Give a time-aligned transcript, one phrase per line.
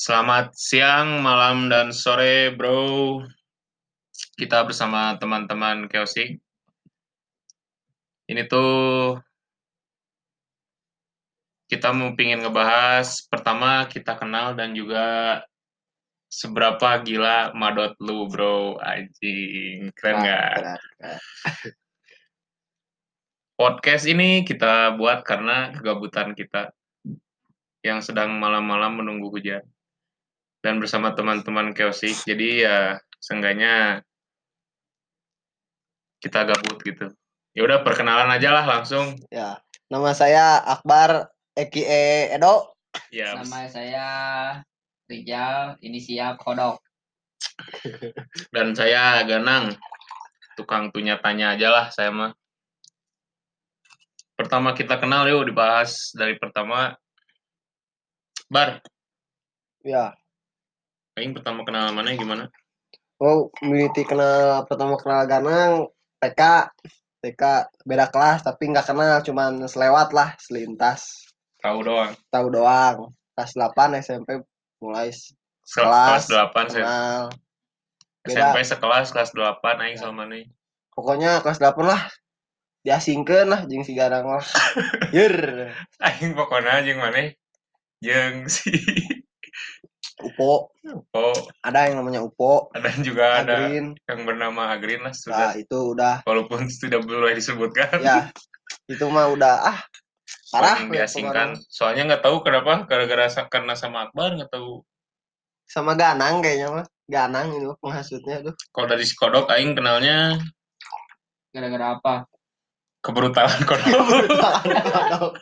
[0.00, 3.20] Selamat siang, malam, dan sore, bro.
[4.32, 6.40] Kita bersama teman-teman Chaosic.
[8.24, 9.20] Ini tuh
[11.68, 15.44] kita mau pingin ngebahas pertama kita kenal dan juga
[16.32, 18.80] seberapa gila madot lu, bro.
[18.80, 20.80] Anjing, keren nggak?
[23.52, 26.72] Podcast ini kita buat karena kegabutan kita
[27.84, 29.60] yang sedang malam-malam menunggu hujan.
[30.60, 32.78] Dan bersama teman-teman Chaosic, jadi ya
[33.16, 34.04] seenggaknya
[36.20, 37.08] kita gabut gitu.
[37.56, 39.16] Ya udah perkenalan aja lah langsung.
[39.32, 41.82] Ya, nama saya Akbar Eki
[42.36, 42.76] Edo.
[43.08, 44.06] Ya, Nama saya
[45.08, 46.84] Rijal, inisial Kodok.
[48.54, 49.74] dan saya Ganang.
[50.54, 52.32] Tukang tunya tanya aja lah saya mah.
[54.36, 56.96] Pertama kita kenal yuk dibahas dari pertama.
[58.50, 58.82] Bar,
[59.80, 60.12] Ya,
[61.20, 62.48] Aing pertama kenal mana gimana?
[63.20, 66.40] oh militi kenal pertama kenal Ganang TK,
[67.20, 67.42] TK
[67.84, 71.28] beda kelas tapi nggak kenal, cuman selewat lah, selintas,
[71.60, 72.12] Tahu doang.
[72.28, 73.12] tahu doang.
[73.36, 74.40] Kelas 8 SMP
[74.80, 75.32] mulai s-
[75.64, 76.84] Se- Kelas, Kelas 8 saya.
[76.84, 77.22] kenal.
[78.20, 80.44] Beda, SMP sekelas kelas 8 aing sama nih.
[80.92, 82.02] pokoknya kelas 8 lah
[82.80, 84.44] diasingkeun lah jeung si Ganang lah.
[85.16, 87.36] Yer, Aing pokoknya jeung maneh
[88.00, 88.72] jeung si
[90.22, 90.70] Upo,
[91.12, 93.92] Oh, ada yang namanya Upo, ada juga ada Agrin.
[93.96, 98.00] yang bernama Agrin lah Nah, sudah itu udah walaupun sudah boleh disebutkan.
[98.00, 98.28] ya
[98.86, 99.78] itu mah udah ah
[100.50, 101.54] parah diasingkan.
[101.54, 101.68] pengaruh.
[101.68, 104.82] Soalnya nggak tahu kenapa gara-gara karena sama Akbar nggak tahu.
[105.64, 110.38] sama Ganang kayaknya mah Ganang mah penghasutnya tuh Kalau dari si Kodok aing kenalnya
[111.50, 112.14] Gara-gara apa?
[113.00, 113.90] kebrutalan Kodok.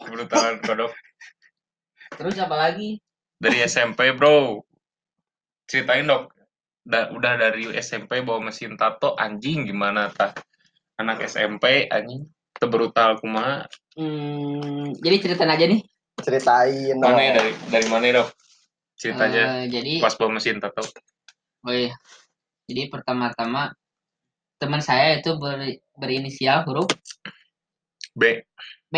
[0.00, 0.92] kebrutalan Kodok
[2.14, 2.98] Terus apa lagi?
[3.40, 4.60] dari SMP, Bro.
[5.64, 6.28] Ceritain dok.
[6.84, 10.32] Da- udah dari SMP bawa mesin tato anjing gimana tah?
[11.00, 13.64] Anak SMP anjing tebrutal kumaha
[13.96, 15.80] Hmm, jadi ceritain aja nih.
[16.20, 18.28] ceritain dong Mana ya, dari dari mana dok?
[18.96, 20.84] Ceritanya Eh, jadi, pas bawa mesin tato.
[21.64, 21.92] oh iya.
[22.68, 23.72] Jadi pertama-tama
[24.60, 26.88] teman saya itu ber- berinisial huruf
[28.12, 28.44] B.
[28.92, 28.96] B.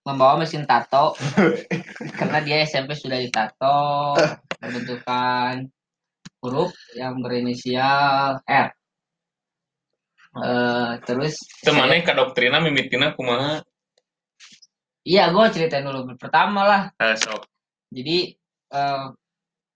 [0.00, 1.12] Membawa mesin tato
[2.18, 4.16] karena dia SMP sudah ditato
[4.58, 5.68] membentukkan
[6.40, 8.68] huruf yang berinisial R.
[10.30, 13.60] Eh, terus Itu saya- ka doktrina mimitina kumaha?
[15.00, 17.44] iya gue ceritain dulu pertama lah Eh, sok.
[17.92, 18.32] Jadi
[18.72, 19.04] eh,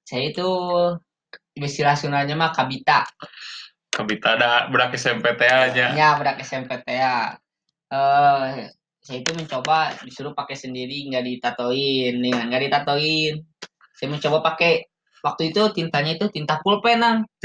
[0.05, 0.49] saya itu
[1.59, 3.05] istilah Sundanya mah kabita.
[3.93, 5.93] Kabita ada budak SMP aja.
[5.93, 7.37] Ya, budak SMPTA.
[7.93, 8.69] Eh,
[9.05, 13.45] saya itu mencoba disuruh pakai sendiri nggak ditatoin, nih nggak ditatoin.
[13.93, 14.89] Saya mencoba pakai
[15.21, 17.19] waktu itu tintanya itu tinta pulpen, Nang.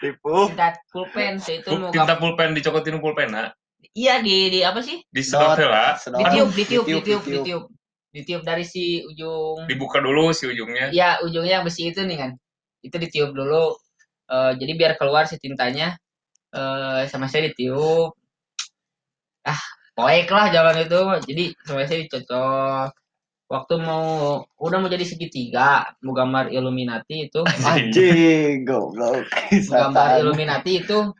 [0.00, 1.40] tipu Tinta pulpen.
[1.40, 3.56] Saya itu mau Tinta pulpen dicokotin pulpena
[3.96, 5.00] Iya di di apa sih?
[5.08, 5.56] di sedot
[5.96, 7.64] sedot Ditiup, ditiup, ditiup, ditiup,
[8.12, 8.42] ditiup.
[8.44, 10.92] dari si ujung Dibuka dulu si ujungnya.
[10.92, 12.30] Iya, ujungnya yang besi itu nih kan.
[12.84, 13.72] Itu ditiup dulu.
[14.28, 15.96] Eh, jadi biar keluar si tintanya.
[16.52, 18.12] eh sama saya ditiup.
[19.46, 19.62] Ah,
[19.94, 21.00] poek lah jalan itu.
[21.30, 22.90] Jadi sama saya dicocok.
[23.46, 29.30] Waktu mau udah mau jadi segitiga, mau gambar Illuminati itu, anjing goblok
[29.70, 30.18] mau gambar.
[30.18, 31.14] Illuminati itu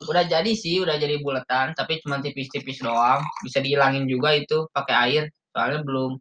[0.00, 3.20] udah jadi sih, udah jadi bulatan, tapi cuma tipis-tipis doang.
[3.44, 6.16] Bisa dihilangin juga itu pakai air, soalnya belum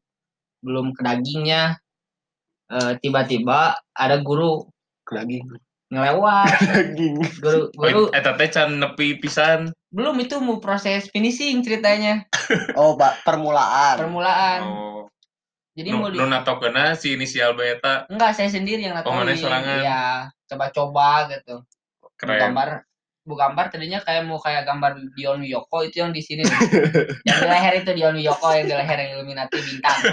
[0.59, 1.79] belum ke dagingnya.
[2.65, 4.67] Eh, tiba-tiba ada guru
[5.07, 5.47] daging
[5.95, 9.71] ngelewat daging guru guru Oh, eta teh can nepi pisan.
[9.89, 12.27] belum itu mau proses finishing ceritanya
[12.75, 15.01] oh pak permulaan permulaan Oh.
[15.71, 19.11] jadi Nu, mau di nu natokeuna si inisial B eta enggak saya sendiri yang Oh,
[19.13, 19.79] mana natoin sorangan?
[19.79, 20.03] iya
[20.45, 21.63] coba-coba gitu
[22.15, 22.39] keren.
[22.41, 22.69] gambar
[23.25, 26.45] bu gambar tadinya kayak mau kayak gambar Dion Wiyoko itu yang di sini
[27.27, 29.99] yang di leher itu Dion Wiyoko yang di leher yang Illuminati bintang.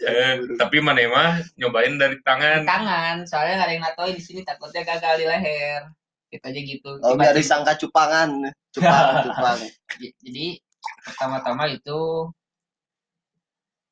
[0.00, 2.64] Eh, tapi mana mah nyobain dari di tangan.
[2.64, 5.92] tangan soalnya nggak ada yang natoin di sini takutnya gagal di leher.
[6.32, 6.90] Kita aja gitu.
[7.04, 8.48] Oh biar Tiba-tiba- disangka cupangan.
[8.72, 9.60] Cupang cupang.
[10.24, 10.56] Jadi
[11.04, 12.00] pertama-tama itu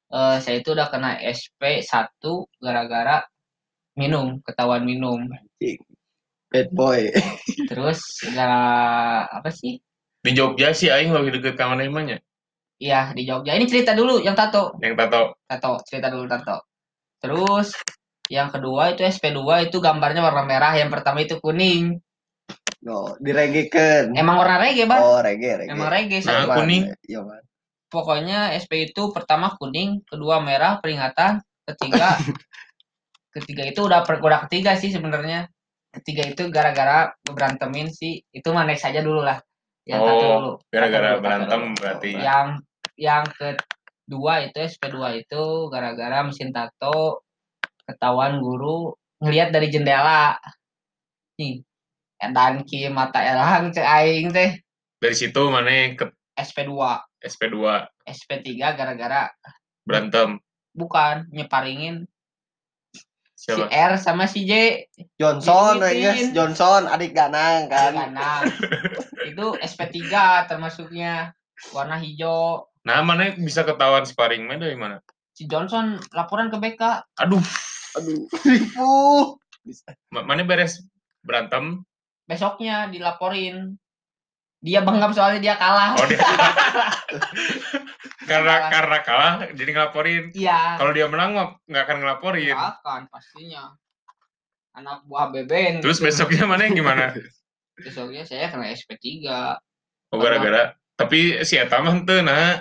[0.09, 2.17] eh saya itu udah kena SP 1
[2.65, 3.29] gara-gara
[3.93, 5.29] minum ketahuan minum
[6.49, 7.09] bad boy.
[7.71, 8.01] Terus
[8.33, 9.79] gara apa sih?
[10.19, 12.19] Di Jogja sih aing lagi deket ka mana emangnya?
[12.79, 13.59] iya di Jogja.
[13.59, 14.79] Ini cerita dulu yang tato.
[14.79, 15.23] Yang tato.
[15.47, 16.57] tato cerita dulu tato.
[17.19, 17.75] Terus
[18.31, 20.73] yang kedua itu SP2 itu gambarnya warna merah.
[20.79, 21.99] Yang pertama itu kuning.
[22.79, 25.03] No diregekeun emang warna reggae bang?
[25.03, 26.95] Oh reggae reggae emang reggae Nah, saya kuning.
[27.11, 27.43] iya man
[27.89, 32.15] pokoknya SP itu pertama kuning, kedua merah peringatan, ketiga.
[33.29, 35.47] Ketiga itu udah per udah ketiga sih sebenarnya.
[35.91, 38.21] Ketiga itu gara-gara berantemin sih.
[38.29, 39.41] Itu mah next aja dulu lah.
[39.83, 40.53] Yang Oh, dulu.
[40.69, 41.79] gara-gara berantem dulu.
[41.81, 42.11] berarti.
[42.15, 42.49] Yang
[42.99, 47.25] yang kedua itu SP2 itu gara-gara mesin tato
[47.85, 50.37] ketahuan guru ngelihat dari jendela.
[51.37, 51.65] Nih,
[52.19, 54.59] edan ki mata erang cek aing teh
[54.99, 56.75] Dari situ mana ke SP2.
[57.19, 57.57] SP2
[58.05, 59.31] SP3 gara-gara
[59.83, 60.39] berantem.
[60.71, 62.07] bukan nyeparingin
[63.39, 63.71] si Siapa?
[63.71, 64.83] R sama si J.
[65.15, 67.95] Johnson guys Johnson adik ganang kan.
[67.95, 68.51] Kanan
[69.31, 69.95] itu SP3
[70.51, 71.31] termasuknya.
[71.71, 72.67] Warna hijau.
[72.83, 74.99] Nah, mana bisa ketahuan sparring main dari mana?
[75.31, 76.83] si Johnson laporan ke BK
[77.23, 77.39] Aduh,
[77.95, 78.27] aduh.
[78.43, 78.91] Ribu
[80.15, 80.83] ma- mana beres?
[81.23, 81.87] Berantem?
[82.27, 83.79] besoknya dilaporin
[84.59, 86.19] dia bangga soalnya dia kalah Oh, dia
[88.27, 88.69] karena Kalah.
[88.69, 90.25] karena kalah jadi ngelaporin.
[90.33, 92.53] iya Kalau dia menang mah nggak akan ngelaporin.
[92.53, 93.63] nggak akan pastinya
[94.75, 96.07] anak buah beben Terus gitu.
[96.07, 97.15] besoknya mana yang gimana?
[97.75, 99.07] besoknya saya kena SP3
[100.11, 102.59] Oh, gara-gara tapi si Eta mah teu nah.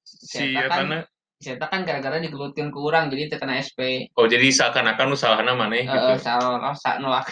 [0.00, 0.98] Si Si Eta Eta kan na.
[1.38, 5.84] saya kan gara-gara digelutin ke orang jadi terkena SP Oh, jadi seakan-akan usahana mana eh
[5.84, 6.18] gitu.
[6.18, 7.26] salah salah nolak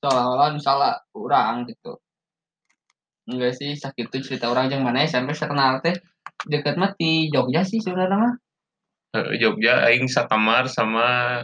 [0.00, 2.00] seolah-olah salah orang gitu
[3.24, 5.96] enggak sih sakit tuh cerita orang yang mana ya sampai saya kenal teh
[6.42, 8.34] deket mah di Jogja sih saudara mah
[9.10, 11.42] Eh, Jogja aing sakamar sama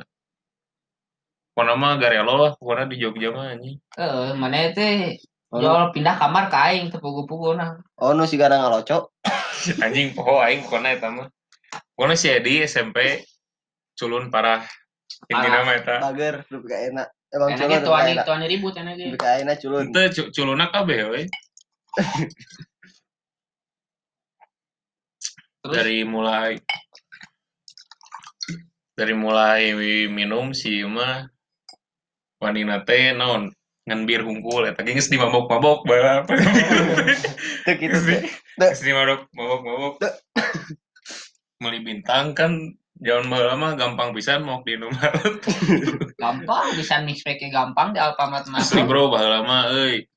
[1.50, 3.80] Pokoknya mah Garelo lah, pokoknya di Jogja mah anjing.
[3.96, 5.16] eh mana teh
[5.48, 9.16] oh, nu- jual pindah kamar ke aing teu pugu-pugu nah oh nu si garang ngaloco
[9.84, 11.26] Anjing poho aing pokoknya eta mah.
[11.90, 13.24] Pokoknya si Edi SMP
[13.94, 14.60] culun parah.
[15.26, 15.96] Intina mah eta.
[16.02, 17.72] bager lebih gak enak emang culun
[18.04, 21.22] enak tuan ribut enaknya lebih gak enak culun Ente cu- culuna kabeh we.
[25.62, 26.60] Terus Dari mulai
[28.96, 29.76] dari mulai
[30.08, 31.28] minum si mah
[32.40, 33.52] wanina teh naon
[33.86, 36.00] ngan bir hungkul eta geus di mabok-mabok bae.
[37.64, 38.22] tuh gitu teh
[38.56, 39.94] Geus di mabok mabok-mabok.
[41.60, 45.44] Meli bintang kan Jangan baheula mah gampang pisan mau di Indomaret.
[46.22, 47.20] gampang bisa mix
[47.52, 50.08] gampang di Alfamart mah Asli bro baheula mah euy.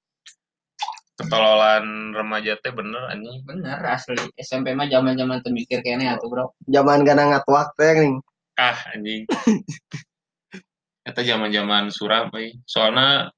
[1.20, 3.44] Ketololan remaja teh bener anjing.
[3.44, 7.92] bener asli SMP mah zaman zaman tuh mikir kayaknya atuh bro zaman gana ngatuak teh
[7.92, 8.16] nih
[8.60, 9.24] Ah anjing.
[11.08, 12.60] Eta zaman-zaman suram euy.
[12.68, 13.32] Soalna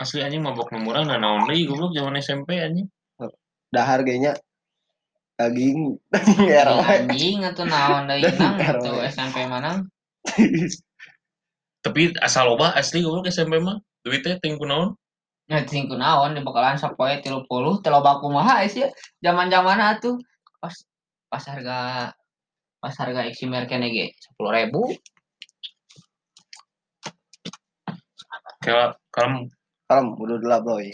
[0.00, 2.88] asli anjing mabok murah nah naon deui goblok zaman SMP anjing.
[3.68, 4.32] dah harganya
[5.36, 9.84] daging daging RW anjing atau naon deui nang atau SMP mana
[11.84, 13.76] Tapi asal loba asli goblok SMP mah.
[14.00, 14.40] Duit teh
[15.48, 15.88] ting?
[15.88, 17.48] Nah, naon di bakalan sapoe 30
[17.80, 18.84] teu loba kumaha sih
[19.24, 20.20] zaman-zaman atuh
[20.60, 20.74] pas
[21.32, 22.12] pas harga
[22.78, 24.70] pas harga Eximer kene ge 10.000
[28.60, 29.48] Kayak kalem
[29.88, 30.92] kalem udah dulu bro ya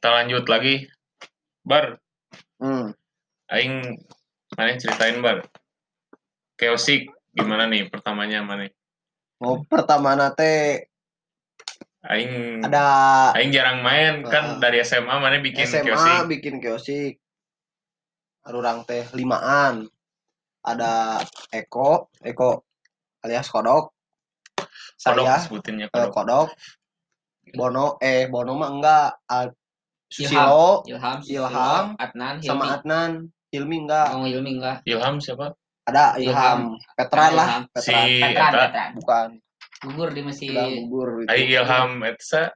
[0.00, 0.88] kita lanjut lagi.
[1.60, 2.00] Bar,
[2.56, 2.96] hmm.
[3.52, 4.00] aing
[4.56, 5.44] mana ceritain bar.
[6.56, 8.72] Chaosic gimana nih pertamanya mana?
[9.40, 10.89] mau pertama nate
[12.00, 12.84] Aing ada
[13.36, 14.58] aing jarang main kan Ah.
[14.58, 16.32] dari SMA mana bikin SMA Chaosic.
[16.32, 17.20] bikin kiosik.
[18.40, 19.84] Arurang teh limaan.
[20.64, 21.20] Ada
[21.52, 22.64] Eko Eko
[23.20, 23.92] alias Kodok.
[24.96, 26.12] Kodok saya sebutinnya eh, kodok.
[26.16, 26.48] Kodok.
[27.52, 29.08] Bono eh Bono mah enggak.
[29.28, 29.56] Al-
[30.10, 32.48] Susilo Ilham Susilo, Ilham, Adnan Hilmi.
[32.48, 33.10] Sama Adnan.
[33.52, 34.08] Hilmi enggak.
[34.16, 34.76] Oh Hilmi enggak.
[34.88, 35.52] Ilham siapa?
[35.84, 36.80] ada Ilham.
[36.96, 37.62] Petran lah Ilham.
[37.76, 38.66] Si Petran Petran Eta.
[38.72, 38.90] Petran.
[38.96, 39.28] Bukan
[39.80, 41.28] gugur di mesin udah gugur itu.
[41.32, 42.52] Ai Ilham Etsa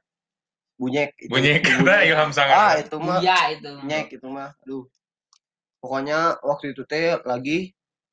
[0.77, 1.29] bunyek itu.
[1.31, 1.61] Bunyek.
[2.09, 2.85] Ilham ah sangat.
[2.85, 4.85] itu mah iya itu nyek itu mah aduh
[5.81, 7.71] pokoknya waktu itu teh lagi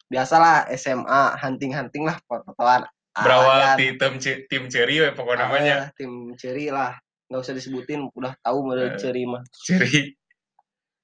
[0.09, 4.17] biasalah SMA hunting-hunting lah fotoan Berawal di tim
[4.49, 5.77] tim ceri we pokoknya namanya.
[5.77, 6.97] Ah, tim ceri lah
[7.29, 8.97] nggak usah disebutin udah tahu model Eh.
[8.97, 10.13] ceri mah Ceri.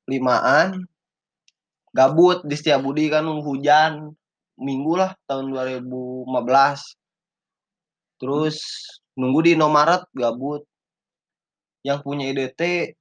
[0.09, 0.89] limaan
[1.93, 4.13] gabut di Setiabudi kan hujan
[4.57, 6.25] minggu lah tahun 2015
[8.19, 8.59] terus
[9.15, 10.67] nunggu di Indomaret gabut
[11.87, 12.99] yang punya ide teh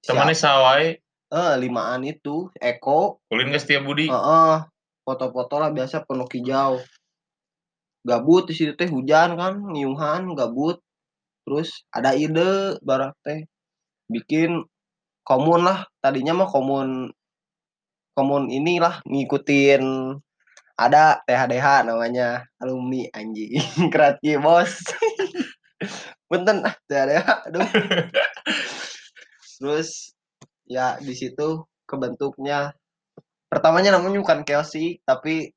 [0.00, 0.96] Temannya sawai
[1.30, 4.10] eh limaan itu Eko ulin ke Setia Budi.
[4.10, 4.56] Heeh,
[5.06, 6.80] foto-foto lah biasa penuh hijau.
[8.00, 10.80] Gabut di situ teh hujan kan, nyiuhan, gabut.
[11.44, 13.44] Terus ada ide barak teh
[14.08, 14.64] bikin
[15.22, 15.84] komun lah.
[16.00, 17.12] Tadinya mah komun
[18.16, 19.82] komun inilah ngikutin
[20.80, 23.60] ada THDH namanya alumni anjing.
[23.92, 24.72] Kreatif bos.
[26.32, 27.68] Benten ah THDH aduh.
[29.60, 30.16] Terus
[30.64, 32.72] ya di situ kebentuknya
[33.52, 35.52] pertamanya namanya bukan Kiosik tapi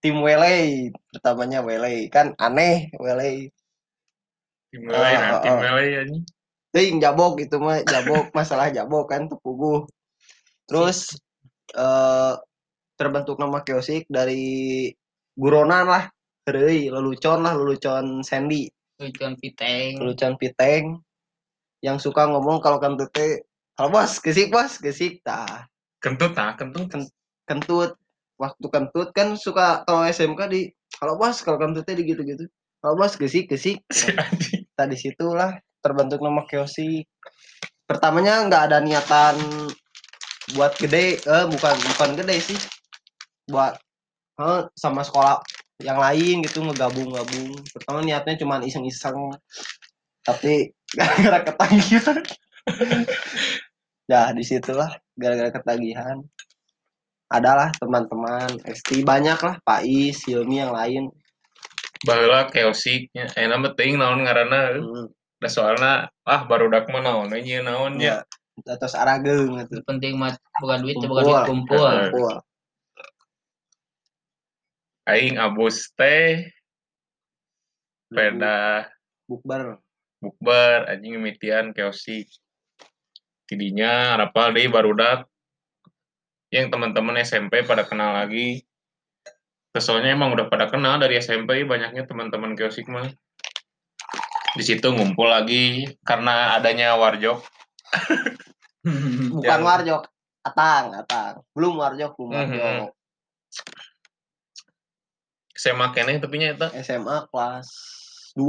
[0.00, 0.88] tim Wele.
[1.12, 2.08] Pertamanya Wele.
[2.08, 3.52] Kan aneh Wele.
[4.72, 5.60] Tim Melay, nah, Oh, tim oh.
[5.60, 6.24] Melay anjing.
[6.74, 8.32] ting jabok itu mah jabok.
[8.32, 9.84] Masalah jabok kan tepuguh
[10.64, 11.12] terus
[11.76, 12.34] eh
[12.94, 14.90] terbentuk nama Kiosik dari
[15.34, 16.04] buronan lah.
[16.44, 18.68] Heureui, lelucon lah lelucon Sandy.
[19.00, 19.96] Lucuan piteng.
[19.98, 21.00] lelucon Piteng.
[21.80, 23.40] Yang suka ngomong kalau kentut teh
[23.74, 25.66] kalau bos gesik bos gesik tah.
[25.98, 26.88] Kentut nah, kentut.
[27.48, 27.96] kentut.
[28.36, 30.68] Waktu kentut kan suka kalau SMK di
[31.00, 32.44] kalau bos kalau kentutnya di gitu-gitu
[32.84, 33.80] kalau bos gesik gesik.
[34.78, 37.08] Tadi situlah terbentuk nama kiosik
[37.84, 39.36] pertamanya nggak ada niatan
[40.56, 42.58] buat gede eh bukan bukan gede sih
[43.48, 43.76] buat
[44.40, 45.40] eh, sama sekolah
[45.82, 49.34] yang lain gitu ngegabung-gabung pertama niatnya cuma iseng-iseng
[50.22, 52.18] tapi gara-gara ketagihan
[54.10, 56.22] ya di situlah gara-gara ketagihan
[57.32, 61.10] adalah teman-teman ST banyak lah Pak Is Hilmi yang lain
[62.04, 63.32] Baheula keosiknya.
[63.32, 64.76] Eh nama teuing naon ngaranna.
[64.76, 65.08] hmm,
[65.40, 68.24] Da soalna ah barudak mah naon we nyieu naon nya.
[68.64, 70.30] ya terus arageng gitu penting mah
[70.62, 71.10] bukan duit Kumpul.
[71.10, 71.44] bukan duit.
[71.50, 72.34] Kumpul.
[75.04, 76.48] Aing abus teh
[78.08, 78.88] peda
[79.28, 79.76] bukber
[80.22, 82.28] bukber anjing mimitian keosik.
[83.44, 85.28] Tidinya rapal deui barudak
[86.48, 88.64] yang teman-teman SMP pada kenal lagi.
[89.74, 93.10] Terus Soalnya emang udah pada kenal dari SMP banyaknya teman-teman keosik mah.
[94.54, 97.42] Di situ ngumpul lagi karena adanya warjok.
[99.34, 100.02] bukan Yang- warjok
[100.44, 102.52] atang atang belum warjok belum Mhm.
[102.60, 102.92] warjok
[105.64, 106.68] SMA keneh tapi nya eta.
[106.84, 107.68] SMA kelas
[108.36, 108.44] 2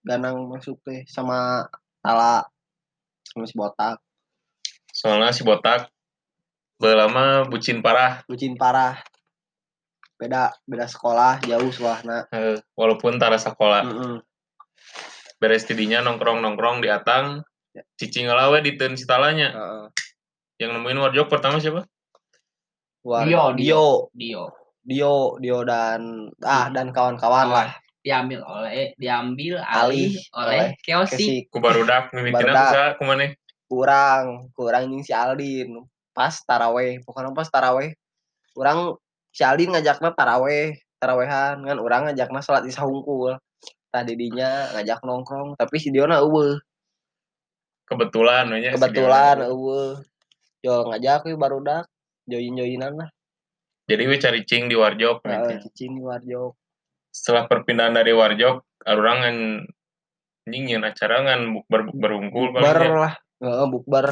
[0.00, 1.68] ganang masuk teh sama
[2.00, 2.48] Tala
[3.28, 4.00] sama si botak.
[4.88, 5.92] Soalnya si botak
[6.80, 8.24] lama bucin parah.
[8.24, 8.96] Bucin parah.
[10.16, 13.84] Beda beda sekolah jauh suahna eh, walaupun tara sekolah.
[13.84, 14.16] Mm-mm.
[15.36, 17.44] beres tidinya nongkrong nongkrong di atang
[17.76, 17.84] Ya.
[18.00, 19.86] cicing ngelawe di ten sitalanya Heeh.
[20.64, 21.84] yang nemuin warjok pertama siapa?
[23.04, 23.84] War- Dio, Dio.
[24.16, 27.68] Dio Dio Dio dan ah dan kawan-kawan lah.
[28.06, 31.50] Diambil oleh diambil Alih oleh oleh Keosi.
[31.50, 32.62] Ku barudak mimitina Barudak.
[32.70, 33.26] bisa kumane
[33.66, 35.82] kurang kurang yang si Aldin.
[36.14, 37.98] Pas taraweh pokoknya pas taraweh.
[38.54, 39.02] Kurang
[39.34, 41.66] si Aldin ngajakna taraweh tarawehan.
[41.66, 43.34] Kan orang ngajakna salat isya hungkul.
[43.90, 46.62] Tadi dinya ngajak nongkrong tapi si Diona eueuh.
[47.90, 49.50] Kebetulan nya si kebetulan Diana.
[49.50, 49.98] eueuh.
[50.62, 51.90] Yo ngajak we barudak
[52.30, 53.10] join-joinan lah
[53.86, 55.70] jadi we cari cing di warjok Heeh, gitu.
[55.70, 56.52] cicing di warjok
[57.14, 59.38] setelah perpindahan dari warjok orang ngan
[60.46, 63.00] anjing acara ngan bukber bukber unggul bukber paling ya.
[63.02, 64.06] lah Heeh, bukber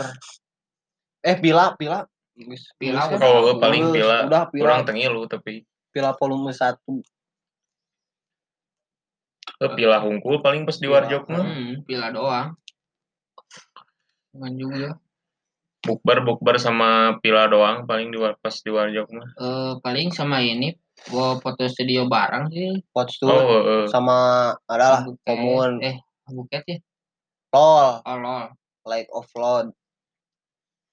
[1.24, 2.06] eh pila pila
[2.82, 3.22] Pila kan?
[3.22, 4.26] Oh, paling pila.
[4.26, 5.62] udah pila kurang tengilu tapi
[5.94, 6.98] pila volume satu
[9.62, 10.94] eh, pilah unggul paling pas di Pila.
[10.98, 12.58] warjok mah Hmm, pila doang.
[14.34, 14.98] Bukan juga.
[15.84, 20.72] Bukber bukber sama pila doang paling di pas di warjok mah Eh, paling sama ini
[21.12, 22.80] gua foto studio bareng sih.
[23.20, 23.84] Tuh oh heeh.
[23.92, 24.16] sama
[24.64, 25.20] adalah Buket.
[25.28, 25.96] komun Eh,
[26.28, 26.78] buket ya?
[27.52, 28.48] lol Oh, lol.
[28.84, 29.72] light of load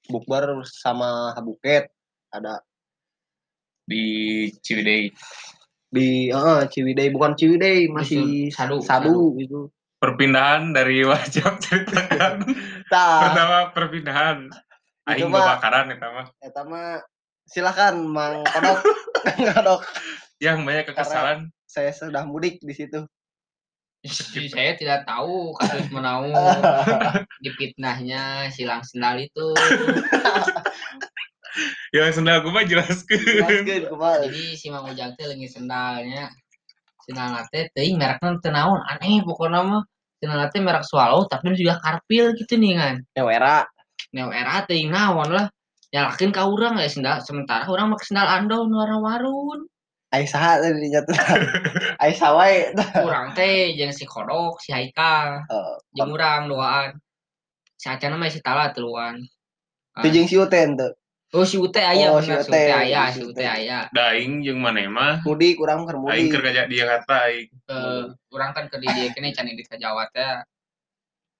[0.07, 1.91] bukber sama Habuket
[2.29, 2.63] ada
[3.83, 4.03] di
[4.59, 5.11] Ciwidey
[5.91, 9.67] di eh Ciwidey bukan Ciwidey masih Sadu, sadu gitu
[9.99, 12.47] perpindahan dari warjok ceritakan
[13.21, 14.47] pertama perpindahan
[15.09, 16.27] aing mah- kebakaran eta mah.
[16.41, 17.01] eta mah
[17.49, 18.79] silakan Mang Kodok.
[19.55, 19.81] Kodok.
[20.41, 21.39] Yang banyak kekesalan.
[21.71, 23.07] saya sudah mudik di situ.
[24.01, 26.33] Si- saya tidak tahu kasus menaung
[27.45, 29.53] dipitnahnya silang sendal itu.
[31.95, 33.21] yang sendal gue mah jelaskeun.
[33.21, 36.33] Jelaskeun kumaha Jadi si Mang Ujang teh leungit sendalnya.
[37.05, 39.83] Sendal teh teuing merekna teu naon, aneh pokoknya mah.
[40.17, 42.95] Sendal teh merek Swallow tapi juga karpil gitu nih kan.
[43.15, 43.63] Newera
[44.11, 45.47] Neo era teuing naon lah.
[45.91, 49.67] Nyalakeun ka urang ya sendal sementara urang make sendal andong nu warna warun.
[50.11, 51.15] ai saha tadi nyata
[52.03, 52.75] ai sawae
[53.07, 56.99] Urang teh jeung si Kodok, si Haikal, Eh, jeung urang duaan.
[57.79, 59.23] Si Acana mah si Tala tuluan.
[60.03, 60.91] itu jeung si Uten tuh
[61.31, 63.87] Oh si Ute aya Oh, bener si Ute, aya, si Ute aya.
[63.95, 68.03] daing jeung maneh mah mudik kurang keur aing mudik keur kerja di Jakarta aing Eh,
[68.35, 70.43] urang kan ke di dieu kene can di ka Jawa teh.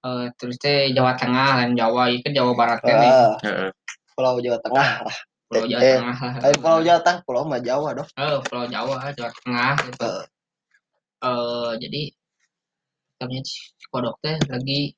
[0.02, 3.06] Eh terus teh Jawa Tengah kan Jawa ieu kan Jawa Barat kene.
[3.06, 3.70] Eh, heeh
[4.12, 5.16] Pulau Jawa Tengah lah
[5.46, 6.40] Pulau Jawa eh, Tengah lah.
[6.42, 10.10] Lain Pulau Jawa Tengah Pulau mah Jawa dong Eh, Pulau Jawa, Jawa Tengah gitu.
[10.10, 10.22] Eh.
[11.22, 12.02] Eh jadi
[13.16, 14.90] kami si kodok teh lagi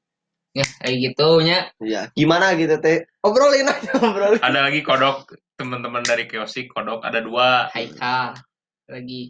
[0.51, 2.09] ya kayak gitunya Iya.
[2.13, 3.05] Gimana gitu teh?
[3.21, 4.41] Obrolin aja obrolin.
[4.41, 8.33] ada lagi kodok teman-teman dari kiosik kodok ada dua Haikal
[8.87, 9.29] lagi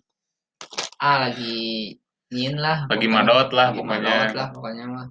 [0.97, 1.91] ah lagi
[2.31, 3.15] nyin lah Lagi pokoknya.
[3.17, 4.15] madot lah Lagi pokoknya.
[4.23, 5.07] madot lah pokoknya mah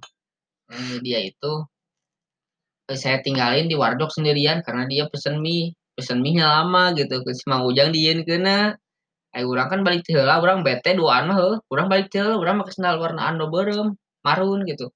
[1.04, 1.52] dia itu
[2.90, 5.76] eh, saya tinggalin di warteg sendirian karena dia pesen mie.
[5.94, 8.74] Pesen mie nya lama gitu ke si Mang Ujang dieun kena
[9.34, 11.58] Ayo orang kan balik teh heula urang bete duaan mah heuh.
[11.66, 14.94] Urang balik teh heula urang make sendal warna ando beureum marun gitu.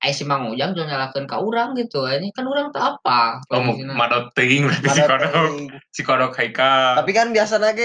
[0.00, 3.44] Ayo si Mang Ujang jual nyalakeun ka urang gitu ini kan urang teu apa?
[3.52, 3.60] Oh
[3.92, 5.28] madot ting berarti si kodok.
[5.28, 5.64] teuing.
[5.92, 7.04] si kodok Haikal.
[7.04, 7.84] Tapi kan biasa lagi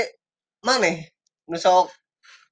[0.63, 1.11] maneh?
[1.51, 1.91] Nu sok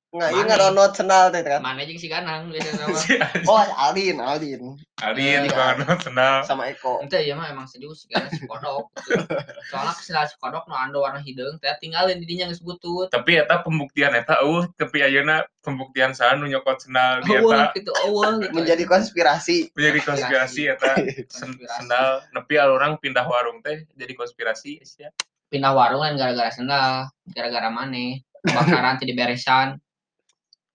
[0.09, 0.49] nggak ieu Maneh.
[0.49, 1.61] ngaronot sendal teh kan.
[1.61, 3.13] mana jeung si Ganang biasanya si
[3.45, 5.53] Oh, Aldin, Aldin Alin Iya.
[5.77, 6.97] kodok sendal sama Eko.
[6.99, 8.89] Ente ya mah emang serius karena si kodok.
[8.99, 9.21] gitu.
[9.69, 13.07] Soalnya kesalahan si kodok nu ando warna hidung teh tinggalin di dinya geus butut.
[13.07, 17.93] tapi eta pembuktian eta uh tapi ayeuna pembuktian saha nu nyokot sendal di eta gitu
[18.03, 18.49] eueuh gitu.
[18.51, 19.69] Menjadi konspirasi.
[19.71, 20.97] menjadi konspirasi eta
[21.27, 21.75] sen- Konspirasi.
[21.77, 25.13] sendal nepi orang pindah warung teh jadi konspirasi ya
[25.47, 28.21] pindah warung kan gara-gara sendal, gara-gara maneh.
[28.39, 29.81] Kebakaran tidak beresan.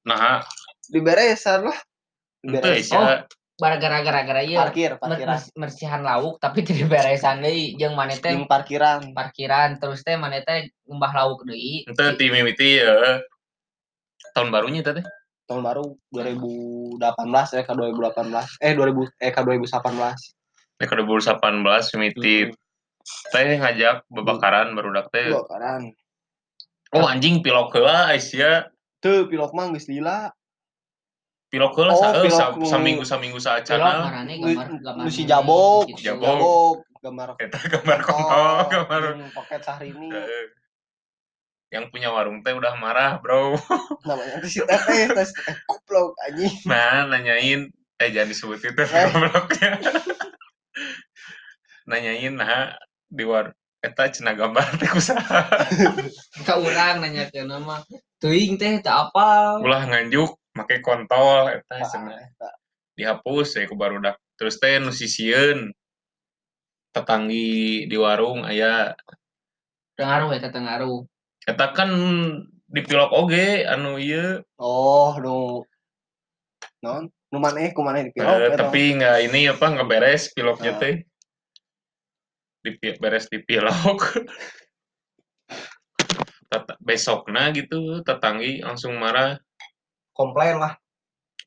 [0.04, 0.44] Nah
[0.84, 1.78] Diberesan lah.
[2.44, 3.00] itu Diberesan.
[3.00, 3.16] ya
[3.54, 5.38] Gara-gara gara-gara ieu Parkir, parkiran.
[5.38, 9.14] mer- mersihan lauk tapi tidak beresan deui jeung maneh teh parkiran.
[9.14, 11.86] parkiran terus teh maneh teh ngumbah lauk deui.
[11.86, 13.22] itu tim mimiti ya
[14.34, 15.06] tahun barunya teh
[15.44, 17.04] Tahun baru 2018
[17.54, 18.64] eh ke 2018.
[18.64, 20.80] Eh 2000 eh ke 2018.
[20.80, 22.48] ya ke 2018 mimiti
[23.30, 25.92] teh ngajak bebakaran barudak teh Bakaran.
[26.90, 28.66] oh anjing pilok heula Aisyah
[29.04, 30.32] Tuh pilok mah geus lila.
[31.52, 35.08] pilok heula Oh, sa- eh, pilok sa- saminggu saminggu Pilok saacana marane gambar gambar Nu
[35.08, 36.02] si jabok, gitu.
[36.02, 36.26] Jabok.
[36.26, 40.08] jabok, gambar eta gambar kontol gambar poket Sahrini.
[40.10, 40.44] Eh,
[41.70, 43.54] yang punya warung teh udah marah bro
[44.02, 46.52] Namanya teh si Teteh, Teteh goblok anjing.
[46.64, 49.06] nah nanyain eh jangan disebut itu Eh.
[49.06, 49.78] gobloknya
[51.86, 52.72] nanyain nah
[53.06, 55.38] di war eta cenah gambar teh kusaha
[56.42, 57.78] Ka urang nanya ke nama
[58.20, 59.58] teuing teh teu apa.
[59.60, 62.54] ulah nganjuk make kontol eta Ah,
[62.94, 65.74] dihapus ya ku barudak terus teh nu sisieun
[66.94, 68.94] tetanggi di warung aya
[69.98, 71.02] Tengaruh eta tengaruh.
[71.46, 71.90] eta kan
[72.66, 75.62] di pilok oge anu ieu Oh, nu
[76.82, 78.58] non nu maneh ku maneh di pilok eh, eta.
[78.66, 80.78] tapi nggak ini apa nggak beres piloknya Ah.
[80.78, 80.94] teh
[82.62, 83.98] di beres di pilok
[86.82, 89.38] Besokna gitu tetanggi langsung marah
[90.14, 90.72] komplain lah.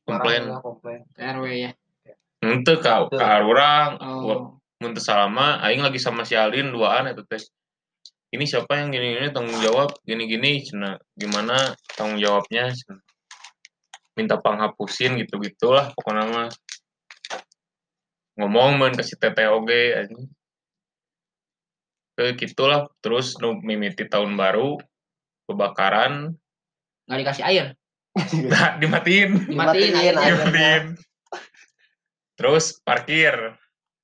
[0.04, 1.00] komplain Marah komplain.
[1.16, 1.70] RW ya.
[2.44, 3.18] ente ka Tuh.
[3.18, 4.56] ka urang Oh.
[4.78, 7.42] mun teu salama aing lagi sama si Alin duaan eta teh
[8.30, 13.02] ini siapa yang gini gini tanggung jawab gini gini cina gimana tanggung jawabnya cenah.
[14.14, 16.48] minta panghapusin gitu gitulah pokoknya mah
[18.38, 20.26] ngomong kasih teteh oge anjing
[22.18, 24.78] ke gitulah terus nu mimiti tahun baru
[25.48, 26.36] kebakaran
[27.08, 27.66] Nggak dikasih air.
[28.46, 30.84] nah, dimatiin Dimatiin Dimatiin dimatiin
[32.34, 33.34] terus parkir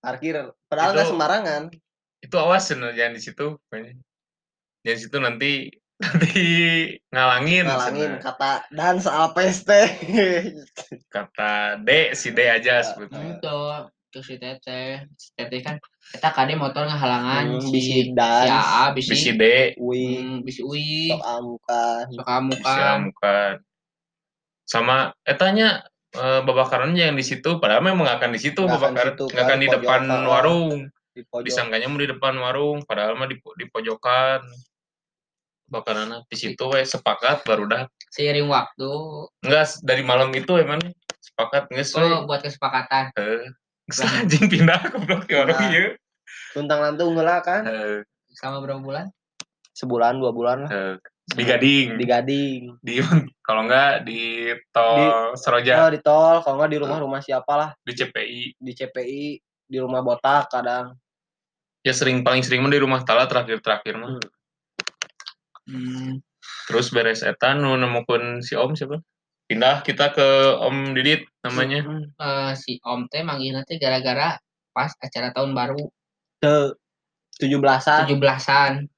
[0.00, 0.36] Parkir.
[0.68, 1.62] Padahal nggak sembarangan.
[2.20, 3.94] itu awas cenah, jangan di situ jangan
[4.84, 5.52] di situ nanti
[6.02, 6.42] nanti
[7.08, 8.20] ngalangin Ngalangin cenah.
[8.20, 9.80] kata dan soal peste.
[11.08, 13.56] kata D si D aja sebutnya Itu
[14.14, 15.82] terus si Teteh, si Teteh kan
[16.14, 19.44] kita kade motor ngehalangan Hmm, si bisi si dan AA bisi bisi D
[19.82, 22.04] wi hmm, bisi Ui, sok amukan.
[22.14, 22.94] sok kamu bisi kan.
[22.94, 23.54] amukan.
[24.62, 24.96] Sama
[25.26, 25.82] etanya
[26.14, 29.58] eh, babakaran yang di situ padahal memang nggak akan di situ babakaran nggak akan kan,
[29.58, 30.30] di depan pojokan.
[30.30, 30.74] warung.
[31.14, 31.46] Di pojok.
[31.46, 34.46] disangkanya mau di depan warung padahal mah di, di pojokan.
[35.66, 37.82] Bakaran di situ we sepakat baru dah.
[38.14, 38.90] Seiring waktu,
[39.42, 40.78] enggak dari malam itu emang
[41.18, 43.10] sepakat nggak oh buat kesepakatan.
[43.18, 43.48] Eh,
[43.86, 45.70] anjing pindah ke blok di warung Pindah.
[45.70, 45.88] ieu.
[46.50, 47.62] Tuntang lantung heula kan.
[47.64, 48.00] Eh,
[48.32, 49.06] Selama berapa bulan?
[49.70, 50.94] Sebulan dua bulan lah eh,
[51.26, 51.88] di Gading.
[51.98, 52.62] di Gading.
[52.78, 52.94] Di
[53.40, 57.92] kalau enggak di tol Seroja Oh, di tol, kalau nggak di rumah-rumah siapa lah, di
[57.92, 58.42] CPI.
[58.54, 59.24] di CPI,
[59.64, 60.94] di rumah botak kadang.
[61.82, 64.16] Ya sering paling sering mah di rumah Tala terakhir-terakhir mah.
[64.16, 64.30] Hmm.
[65.66, 66.12] Hmm,
[66.66, 69.00] Terus beres eta nu nemukeun si Om siapa?
[69.54, 71.86] Pindah kita ke Om Didit namanya.
[72.18, 74.34] Eh, si Om teh manggil nanti gara-gara
[74.74, 75.78] pas acara tahun baru
[76.42, 76.74] Ke
[77.38, 78.10] tujuh belasan.
[78.10, 78.90] 17-an.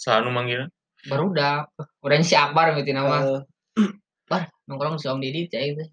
[0.00, 0.72] Saha nu manggilna?
[1.04, 1.68] Baru udah
[2.00, 3.44] udah si Akbar gitu nama.
[3.76, 3.92] Eh,
[4.24, 5.84] Bar, nongkrong si Om Didit ya itu.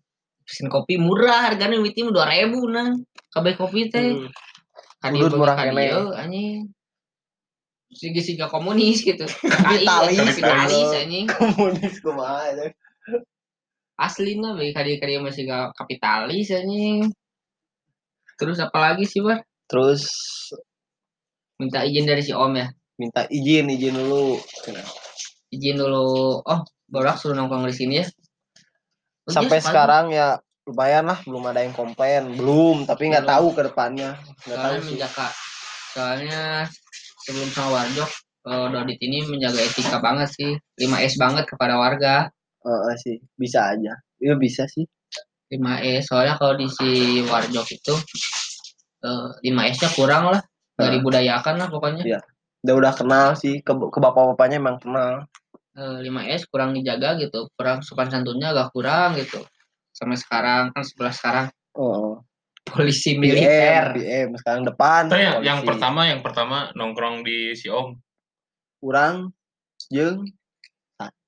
[0.47, 3.03] Pesen kopi murah harganya miti mah 2000 nang.
[3.27, 4.23] Kabeh kopi teh.
[4.23, 4.31] hmm.
[5.03, 6.15] Kadieu Udud murah murah kene.
[6.15, 6.71] anjing.
[7.91, 9.27] Siga-siga komunis gitu.
[9.51, 11.27] Kapitalis, Kapitalis anjing.
[11.27, 12.55] Komunis kumaha
[13.99, 17.11] Asli we kadieu kadieu masih gak kapitalis anjing.
[18.39, 19.43] Terus apa lagi sih, Bar?
[19.69, 20.09] terus
[21.59, 22.67] Minta izin dari si Om ya.
[22.99, 24.39] minta izin izin dulu
[25.51, 26.39] Izin dulu.
[26.41, 28.05] Oh, baru suruh nongkrong di sini ya.
[29.27, 29.69] Oh, sampai sepatu.
[29.75, 34.13] sekarang ya lumayan lah belum ada yang komplain belum tapi nggak tahu ke depannya
[34.45, 35.27] nggak tahu sih menjaga
[35.97, 36.41] soalnya
[37.25, 38.09] sebelum sama Warjok
[38.45, 42.29] eh, Dodit ini menjaga etika banget sih 5S banget kepada warga
[42.69, 43.17] Heeh sih.
[43.33, 43.97] Bisa aja.
[44.21, 44.85] Iya bisa sih.
[45.49, 47.95] 5S soalnya kalau di si Warjok itu
[49.01, 50.41] eh, 5S-nya kurang lah.
[50.77, 50.95] Nggak Nah.
[51.01, 52.03] dibudayakan lah pokoknya.
[52.05, 52.21] Iya.
[52.59, 53.63] udah udah kenal sih.
[53.65, 55.25] Ke, ke bapak bapaknya emang kenal.
[55.73, 57.49] Eh, 5S kurang dijaga gitu.
[57.57, 59.41] Kurang sopan santunnya agak kurang gitu.
[59.95, 61.45] Sampai sekarang kan sebelah sekarang.
[61.73, 62.21] Oh
[62.69, 63.83] polisi BM militer.
[63.97, 65.09] BM sekarang depan.
[65.09, 67.97] Nah, yang, yang pertama yang pertama nongkrong di si Om.
[68.79, 69.35] kurang
[69.91, 70.23] jeng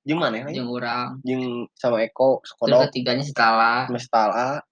[0.02, 4.66] jeng mana ya jeung orang jeng sama Eko terus Skodok ketiganya setelah Mestala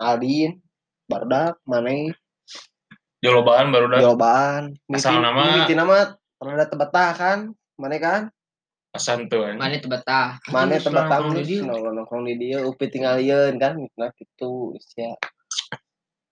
[0.00, 0.56] Aldin
[1.10, 2.14] Bardak Mane.
[3.20, 4.00] Jolobaan baru dah.
[4.00, 6.16] Jawaban Asal nama- Mimiti nama.
[6.40, 7.38] Rada tebetah kan?
[7.76, 8.22] Mana kan?
[8.96, 9.44] Asan tuh.
[9.60, 10.40] Mana Terus tebetah.
[10.48, 11.60] Nongkrong di dia.
[11.68, 12.58] nongkrong di dia.
[12.64, 13.20] Upi tinggal
[13.60, 13.76] kan?
[13.76, 15.12] Nah gitu ya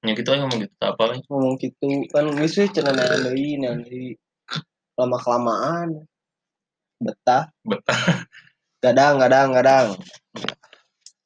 [0.07, 0.75] Ya gitu aja ngomong gitu.
[0.81, 1.21] Apa lagi.
[1.29, 1.87] ngomong gitu.
[2.09, 4.15] Kan geus we cenah deui nanti
[4.97, 6.09] lama kelamaan
[6.99, 8.03] betah Betah.
[8.85, 9.87] gadang gadang gadang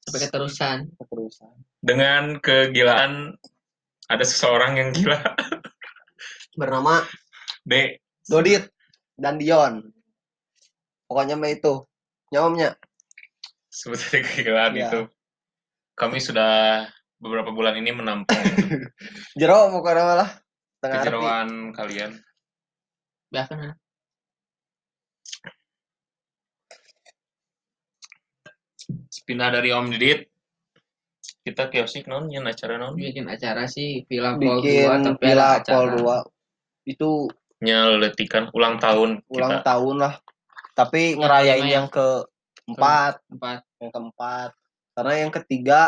[0.02, 3.34] sampai keterusan keterusan Dengan kegilaan
[4.06, 5.18] ada seseorang yang gila.
[6.60, 7.02] bernama
[7.64, 7.96] D.
[8.22, 8.68] Dodit
[9.16, 9.80] dan Dion
[11.06, 11.84] pokoknya mah itu
[12.30, 12.76] nyawamnya
[13.68, 14.84] Sebetulnya kegilaan Iya.
[14.86, 15.00] itu.
[15.92, 16.84] Kami sudah
[17.16, 18.36] beberapa bulan ini menampung
[19.32, 20.30] jero pokoknya malah
[20.78, 22.12] tengah arti kejeroan kalian.
[23.28, 23.72] bahkan
[29.22, 30.32] Pindah dari Om Didit,
[31.42, 32.94] kita kiosik non, yang acara non.
[32.94, 35.74] bikin acara sih film Pol 2 bikin tapi pila ada acara.
[35.74, 35.86] Pol
[36.86, 37.10] 2 itu
[37.62, 39.66] Nyeletikan ulang tahun ulang kita.
[39.66, 40.14] tahun lah.
[40.74, 42.06] Tapi ngerayain kelima yang ke
[42.66, 44.50] empat empat yang keempat.
[44.98, 45.80] Karena yang ketiga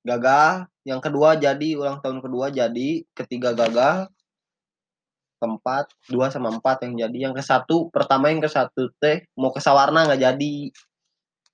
[0.00, 4.08] gagal yang kedua jadi ulang tahun kedua jadi ketiga gagal
[5.36, 7.28] keempat dua sama empat yang jadi.
[7.28, 10.72] Yang ke satu pertama yang ke satu teh mau ke Sawarna nggak jadi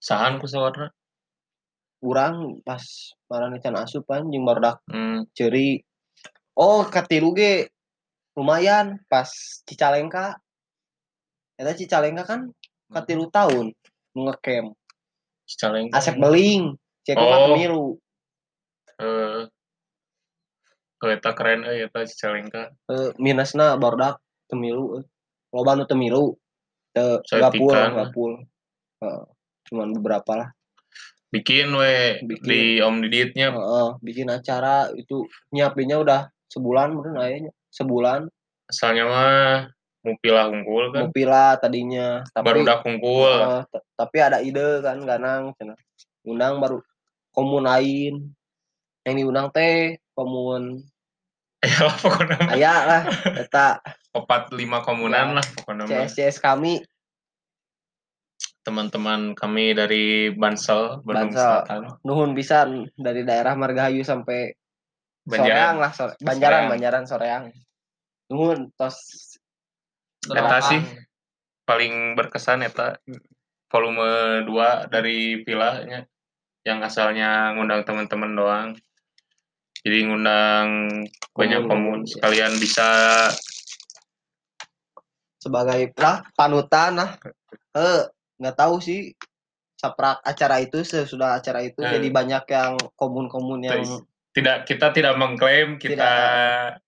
[0.07, 0.95] Sahan ku sawarna.
[1.97, 2.85] kurang pas
[3.27, 5.83] marane can asup kan jeung barudak Hmm, ceri.
[6.55, 7.67] Oh katilu ge.
[8.37, 9.27] Lumayan pas
[9.67, 10.37] Cicalengka.
[11.59, 12.41] Eta Cicalengka kan
[12.93, 13.73] katilu tahun
[14.15, 14.77] nu ngecamp
[15.49, 15.99] Cicalengka.
[15.99, 17.51] Asep Beling cek Oh.
[17.51, 17.87] pemilu
[18.97, 19.45] Eh,
[21.05, 22.71] oh, eta keren euy eta Cicalengka.
[22.93, 25.05] eh, minusna barudak temilu eh.
[25.53, 26.37] loba nu temilu
[26.93, 28.33] teu gapul gapul.
[29.01, 29.23] Heeh,
[29.67, 30.51] cuman beberapa lah
[31.27, 32.47] Bikin we Bikin.
[32.47, 38.31] di Om Diditnya Heeh, bikin acara itu nyiapinnya udah sebulan mungkin ayahnya sebulan
[38.67, 39.67] asalnya mah
[40.01, 41.03] mupilah unggul kan.
[41.03, 43.35] mau pila tadinya tapi Baru udah unggul.
[43.37, 45.75] Heeh, t- tapi ada ide kan ganang cenah.
[46.23, 46.79] undang baru
[47.31, 48.31] komun lain
[49.03, 50.79] yang diundang teh komun
[51.67, 52.49] Ya lah pokoknya mah.
[52.49, 53.03] aya lah
[53.35, 53.67] eta
[54.13, 55.37] opat lima komunan Ya.
[55.37, 55.85] lah pokoknya.
[56.07, 56.87] CS CS kami
[58.67, 61.63] teman-teman kami dari Bansel Bandung Bansel.
[61.63, 61.83] Selatan.
[62.03, 64.51] Nuhun pisan dari daerah Margahayu sampai
[65.27, 66.71] Soreang Banjaran lah sore, Banjaran Soreang.
[66.75, 67.45] Banjaran Soreang.
[68.27, 68.99] Nuhun tos.
[70.27, 70.83] Eta sih.
[71.67, 72.95] paling berkesan eta
[73.71, 76.07] volume 2 dari Villa-nya
[76.63, 78.69] yang asalnya ngundang teman-teman doang.
[79.83, 80.67] Jadi ngundang
[81.35, 82.01] banyak Komun, komun.
[82.03, 82.11] Ya.
[82.11, 82.87] sekalian bisa
[85.39, 87.11] sebagai lah panutan lah.
[87.75, 89.13] Eh nggak tahu sih
[89.75, 91.91] saprak acara itu sesudah acara itu Eh.
[91.91, 93.85] jadi banyak yang komun-komun yang
[94.33, 96.81] tidak kita tidak mengklaim kita Tidak.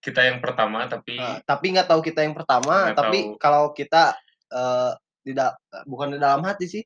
[0.00, 3.38] kita yang pertama tapi Nah, tapi nggak tahu kita yang pertama, tapi tahu.
[3.38, 4.14] kalau kita
[4.48, 4.92] eh
[5.22, 6.82] tidak bukan di dalam hati sih.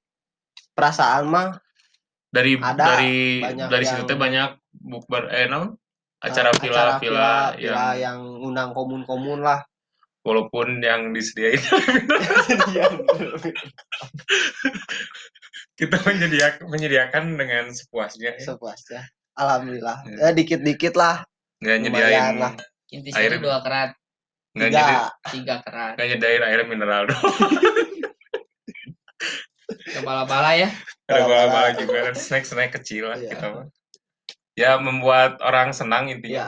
[0.73, 1.53] Perasaan mah
[2.27, 5.77] dari ada dari banyak dari situ yang- teh banyak bukber eh non
[6.19, 9.61] acara eh, villa villa villa yang yang undang komun-komun lah.
[10.23, 11.59] Walaupun yang disediain
[15.79, 18.45] kita menyediakan menyediakan dengan sepuasnya ya.
[18.45, 19.03] Sepuasnya.
[19.35, 19.99] Alhamdulillah.
[20.07, 20.31] Ya.
[20.31, 21.25] Ya dikit-dikit lah.
[21.63, 22.53] nggak nyediain lah.
[22.91, 23.39] inti Air.
[23.39, 23.95] dua kerat
[24.53, 25.09] nggak Tiga.
[25.33, 27.23] tiga kerat nggak nyediain air mineral dong
[29.97, 30.69] kepala-pala ya
[31.09, 33.31] bala-bala juga kan snack snack kecil lah Iya.
[33.33, 33.67] kita mah
[34.59, 36.47] ya membuat orang senang Ya, intinya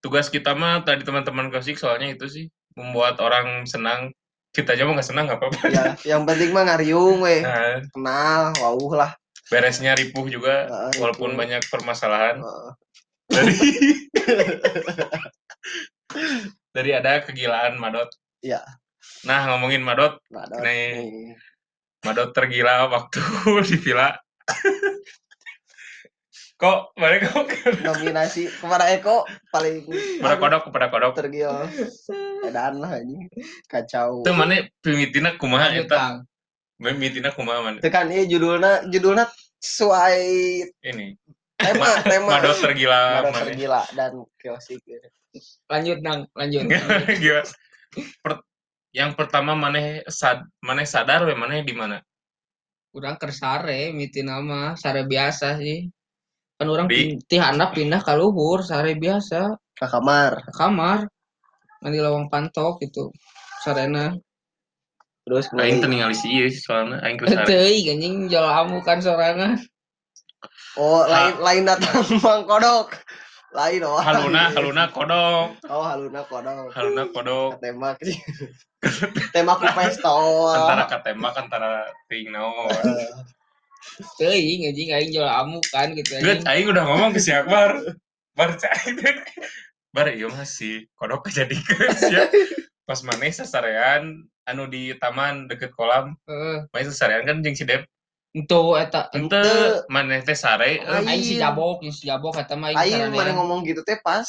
[0.00, 4.10] tugas kita mah tadi teman-teman klasik soalnya itu sih membuat orang senang
[4.50, 7.40] kita aja mau nggak senang nggak apa-apa ya, yang penting mah ngariung weh.
[7.40, 9.14] nah, Kenal, wauh lah.
[9.46, 11.38] beresnya ripuh juga Heeh, walaupun ripuh.
[11.38, 12.70] banyak permasalahan Heeh.
[13.28, 13.54] dari
[16.74, 18.08] dari ada kegilaan Madot.
[18.40, 18.58] Iya.
[19.22, 20.96] Nah ngomongin Madot, Madot Nih.
[20.96, 21.34] nih.
[22.02, 23.20] Madot tergila waktu
[23.68, 24.16] di villa.
[26.60, 27.46] Kok kok
[27.88, 29.88] nominasi kepada Eko paling
[30.20, 31.48] pada kodok kepada kodok tergil
[32.44, 33.32] edan lah ini
[33.64, 36.16] kacau itu mana pimitina kumaha eta Kang.
[36.76, 39.24] pimitina kumaha mana itu kan ini judulnya judulnya
[39.56, 40.20] sesuai
[40.84, 41.16] ini
[41.56, 44.84] tema tema Madot tergila mana tergila dan kiosik
[45.70, 46.26] Lanjut, Nang.
[46.34, 46.66] Lanjut.
[47.22, 47.46] Gila.
[48.22, 48.46] Per-
[48.90, 52.02] yang pertama mana sad mana sadar we mana di mana
[52.90, 55.86] Urang keur sare miti nama sare biasa sih.
[56.60, 59.56] Kan orang Di- pin- tihana pindah ke luhur sare biasa.
[59.72, 60.44] Ke kamar.
[60.44, 61.08] Ke kamar.
[61.80, 63.08] Ngan di lawang pantok gitu.
[63.64, 64.12] Sarena.
[65.20, 69.54] terus aing ningali si sih soalnya aing ke Teuing anjing jolamu kan sorangan.
[70.74, 72.88] oh lain lain datang bang kodok.
[73.54, 74.00] Lain oh.
[74.00, 75.54] Haluna haluna kodok.
[75.70, 76.72] Oh haluna kodok.
[76.74, 77.62] Haluna kodok.
[77.62, 78.16] Tembak sih.
[79.36, 82.72] Tembak ku pistol antara katembak antara ting naon
[84.20, 86.44] Teuing anjing aing jolamu kan gitu anjing.
[86.44, 87.80] aing udah ngomong ke si Akbar.
[88.36, 88.92] Bar cai
[89.94, 91.66] Bar iya masih kodok kejadian
[92.14, 92.30] ya.
[92.86, 96.66] Pas mana sasarean anu di taman deket kolam, Heeh.
[96.70, 97.86] main sasarean kan jeung si Dep.
[98.30, 99.90] Ento eta Ente Ente.
[99.90, 101.18] maneh teh sare, eh, Aing.
[101.22, 104.26] si jabok, si jabok eta mah aing Aing ngomong gitu teh pas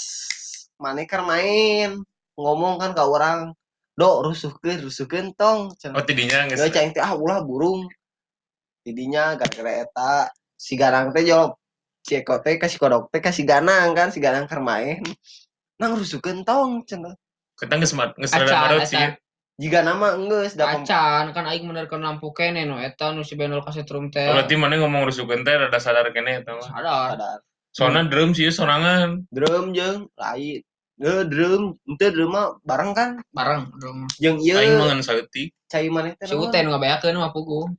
[0.81, 2.01] mana kan main
[2.33, 3.53] ngomong kan ke orang
[3.93, 6.73] do rusuhkeun rusuhkeun tong oh tidinya Ya geus.
[6.73, 7.85] cang teh ah ulah burung.
[8.81, 10.13] Didinya gara-gara eta
[10.57, 11.57] si Ganang teh jawab
[12.01, 15.01] si Eko teh kasih kodok teh kasih Ganang kan si Ganang keur main.
[15.77, 17.13] Nang rusuhkeun tong cenah.
[17.57, 18.97] Kita geus geus Acan, rada sih.
[19.61, 23.37] Jika nama enggeus da pem- Acan kan aing menerkeun lampu kene no eta nu si
[23.37, 24.25] benol kasetrum teh.
[24.25, 26.65] Berarti mana ngomong rusukeun teh rada sadar kene eta mah.
[26.65, 27.07] Sadar.
[27.13, 27.37] sadar.
[27.71, 29.29] Soalnya drum sih sorangan.
[29.29, 30.61] Drum jeung lain.
[31.01, 34.05] Nge drum, ente drum mah bareng kan Bareng dong.
[34.21, 35.49] jeung Aing ieu mangan saeutik.
[35.65, 36.35] cai maneh teh Si?
[36.37, 37.69] Uten ngabayakeun mah pugu.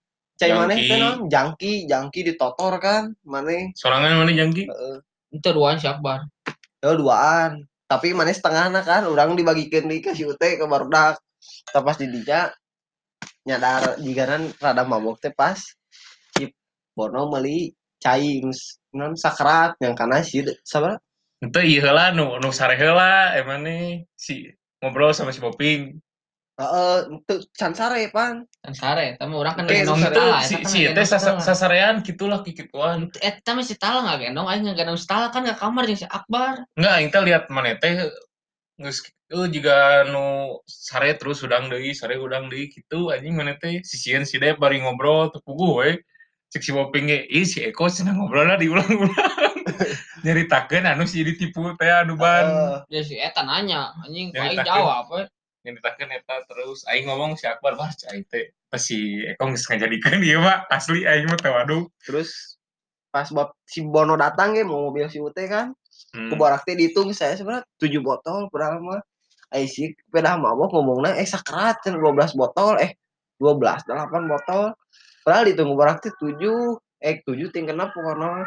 [0.43, 0.91] Cai maneh Jangki.
[0.91, 1.19] teh naon?
[1.31, 3.71] jangki, jangki ditotor kan maneh.
[3.79, 4.67] Sorangan mana jangki?
[4.67, 4.97] Heeh.
[5.31, 6.27] Itu duaan si Akbar.
[6.83, 7.71] Ya duaan.
[7.87, 11.23] Tapi maneh setengahna kan urang dibagikeun di ka si Ute ke barudak.
[11.71, 12.51] Pas di dinya
[13.47, 15.59] nyadar jiganan rada mabok teh pas
[16.39, 16.45] si
[16.95, 18.43] Bono meuli cai
[18.95, 20.99] non sakrat yang kana si sabar
[21.43, 24.47] Ente ieu heula nu nu sare emang nih si
[24.79, 25.99] ngobrol sama si Poping.
[26.61, 28.45] Heeh teu can sare pan
[28.77, 32.41] sare, eta mah urang kan gendong si tala, si kan si teh gendong sasarean gitulah
[32.45, 33.09] kikituan.
[33.19, 36.69] Eta mah si tala ngagendong aing ngagendong si tala kan ke kamar jeung si Akbar.
[36.77, 38.07] Enggak, aing teh lihat mana teh
[38.77, 39.01] geus
[39.33, 44.29] eh juga nu sare terus udang deui, sare udang deui kitu anjing mana teh sisieun
[44.29, 45.91] si Dep bari ngobrol teu puguh we.
[46.53, 49.57] Cek si Poping ge, ih si Eko cenah ngobrolna diulang-ulang.
[50.25, 52.45] Nyaritakeun anu si ditipu teh anu ban.
[52.45, 52.77] Heeh.
[52.93, 55.25] Ya si eta nanya, anjing Yang aing jawab we.
[55.63, 60.43] Nyaritakeun eta terus aing ngomong si Akbar bah cai teh si Eko geus ngajadikeun ieu
[60.43, 61.87] mah asli aing mah teh waduh.
[62.03, 62.59] terus
[63.09, 65.71] pas bab si Bono datang ya mau mobil si Ute kan
[66.13, 66.29] Hmm.
[66.29, 69.01] ku barak teh dihitung saya sebenarnya 7 botol padahal mah
[69.49, 72.97] ai si pedah mabok ngomongna eh sakrat can 12 botol eh
[73.41, 73.89] 12 8
[74.29, 74.77] botol
[75.23, 76.37] padahal dihitung ku barak teh 7
[77.01, 78.45] eh 7 ting kenapa pokoknya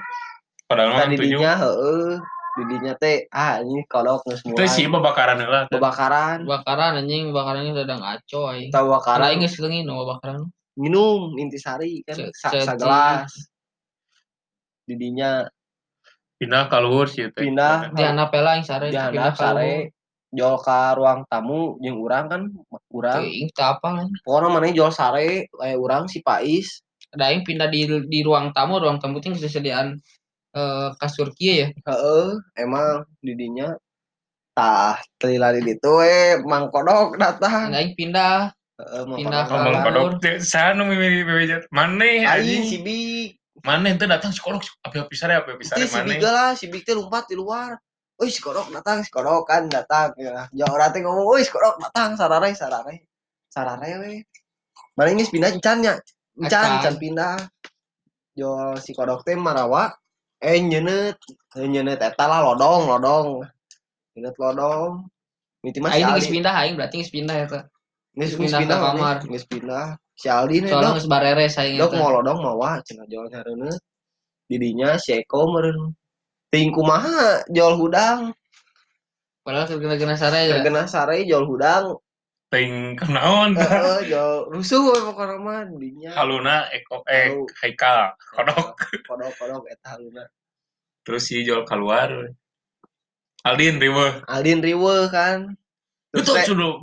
[0.65, 1.25] Padahal mah tadi tujuh.
[1.37, 2.11] didinya heeh
[2.55, 5.67] didinya teh ah ini kodok geus Itu sih babakaran heula.
[5.67, 5.75] teh.
[5.75, 8.71] bakaran Bakaran anjing, bakarannya sedang ngaco aing.
[8.71, 10.47] tahu bakaran aing geus leungin no bakaran.
[10.79, 13.31] minum intisari kan sa, sagelas
[14.87, 15.47] didinya
[16.35, 17.47] Pindah ka luhur sih teh.
[17.47, 17.95] Pindah.
[17.95, 19.35] Di anak pela aing sare di luhur.
[19.39, 19.95] sare
[20.35, 22.41] jual ke ruang tamu jeung urang kan
[22.91, 24.19] urang Teuing teu apa anjing.
[24.19, 26.83] pokoknya mana jual sare kayak urang si Pais
[27.15, 29.55] Ada aing pindah di di ruang tamu, ruang tamu teh geus
[30.55, 31.67] eh kasur kieu ya.
[31.75, 33.75] heeh emang didinya.
[34.55, 37.75] Tah telila di ditu we mang kodok datang.
[37.75, 38.55] Aing pindah.
[38.79, 39.85] Heeh pindah ke Ngomong datang.
[39.91, 41.67] kodok teh sana mimiri bebejat.
[41.75, 42.63] Maneh aing anjing.
[42.63, 43.35] si Big
[43.67, 46.07] Maneh teh datang si kodok api-api sare api-api sare Itu si maneh.
[46.15, 46.51] Big lah.
[46.55, 47.75] Si Big teh lompat di luar.
[48.15, 50.15] Wih si kodok datang si kodok kan datang.
[50.15, 52.15] Ya jauh orang teh ngomong wih si kodok datang.
[52.15, 53.03] Sarare sarare
[53.51, 54.23] sarare we.
[54.95, 55.99] Mana ini pindah encan nya
[56.39, 56.75] encan Acan.
[56.79, 57.35] encan pindah.
[58.39, 59.91] Jual si kodok teh marawa
[60.45, 61.17] eh nyenet
[61.57, 63.27] eh nyenet eta lah lodong lodong
[64.13, 65.09] nyenet lodong
[65.65, 67.59] Miti mah aing geus pindah aing berarti geus pindah eta.
[68.13, 69.17] Geus pindah, ke kamar.
[69.25, 69.97] Nges pindah.
[70.13, 70.95] Si Aldi nih Soalnya dok.
[71.01, 73.81] geus bareres aing Dok mau lodong mau wah cenah jual hareuneut.
[74.45, 75.89] Didinya si Eko meureun.
[76.53, 78.29] Ting kumaha jual hudang.
[79.41, 80.61] Padahal keur gena sare ya.
[80.61, 81.97] Terkena sare jual hudang.
[82.55, 86.15] Ting kenaon Heeh, jauh rusuh pokona mah dinya.
[86.15, 87.43] haluna eko eh Halu.
[87.59, 90.23] haikal kodok Kodok-kodok eta haluna.
[91.03, 92.31] terus si jual keluar
[93.43, 95.53] Aldin riweuh Aldin riweuh kan.
[96.15, 96.71] Teh- sudah